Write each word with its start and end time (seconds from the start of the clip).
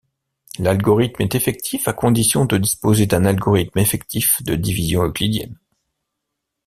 L’algorithme 0.57 1.21
est 1.21 1.35
effectif 1.35 1.87
à 1.87 1.93
condition 1.93 2.45
de 2.45 2.57
disposer 2.57 3.05
d’un 3.05 3.23
algorithme 3.23 3.77
effectif 3.77 4.41
de 4.41 4.55
division 4.55 5.03
euclidienne. 5.03 5.59